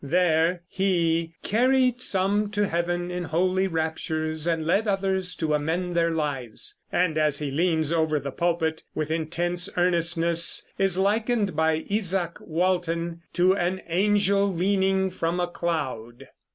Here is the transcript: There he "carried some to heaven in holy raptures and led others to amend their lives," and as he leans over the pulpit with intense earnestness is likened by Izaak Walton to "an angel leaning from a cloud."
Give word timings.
There 0.03 0.63
he 0.67 1.35
"carried 1.43 2.01
some 2.01 2.49
to 2.53 2.67
heaven 2.67 3.11
in 3.11 3.25
holy 3.25 3.67
raptures 3.67 4.47
and 4.47 4.65
led 4.65 4.87
others 4.87 5.35
to 5.35 5.53
amend 5.53 5.95
their 5.95 6.09
lives," 6.09 6.75
and 6.91 7.19
as 7.19 7.37
he 7.37 7.51
leans 7.51 7.93
over 7.93 8.17
the 8.19 8.31
pulpit 8.31 8.81
with 8.95 9.11
intense 9.11 9.69
earnestness 9.77 10.67
is 10.79 10.97
likened 10.97 11.55
by 11.55 11.81
Izaak 11.87 12.39
Walton 12.43 13.21
to 13.33 13.55
"an 13.55 13.83
angel 13.89 14.51
leaning 14.51 15.11
from 15.11 15.39
a 15.39 15.45
cloud." 15.45 16.29